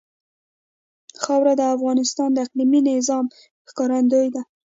[1.23, 3.25] خاوره د افغانستان د اقلیمي نظام
[3.69, 4.41] ښکارندوی ده.